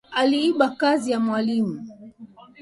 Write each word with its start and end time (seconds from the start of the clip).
Aliiba 0.11 0.69
kazi 0.69 1.11
ya 1.11 1.19
mwalimu 1.19 1.87